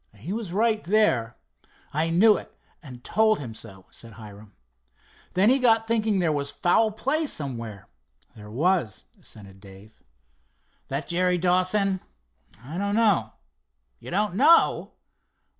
"He 0.15 0.33
was 0.33 0.51
right 0.51 0.83
there." 0.83 1.37
"I 1.93 2.09
knew 2.09 2.35
it, 2.35 2.57
and 2.81 3.03
told 3.03 3.37
him 3.37 3.53
so," 3.53 3.85
said 3.91 4.13
Hiram. 4.13 4.55
"Then 5.35 5.51
he 5.51 5.59
got 5.59 5.85
thinking 5.85 6.17
there 6.17 6.31
was 6.31 6.49
foul 6.49 6.89
play 6.89 7.27
somewhere." 7.27 7.87
"There 8.35 8.49
was," 8.49 9.03
assented 9.21 9.59
Dave. 9.59 10.01
"That 10.87 11.07
Jerry 11.07 11.37
Dawson?" 11.37 11.99
"I 12.63 12.79
don't 12.79 12.95
know." 12.95 13.33
"You 13.99 14.09
don't 14.09 14.33
know?" 14.33 14.93